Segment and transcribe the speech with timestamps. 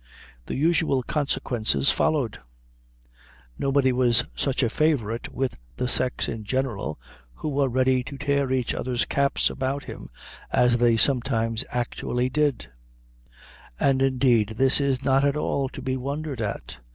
[0.47, 2.39] The usual consequences followed.
[3.59, 6.99] Nobody was such a favorite with the sex in general,
[7.35, 10.09] who were ready to tear each other's caps about him,
[10.51, 12.67] as they sometimes actually did;
[13.79, 16.77] and indeed this is not at all to be wondered at.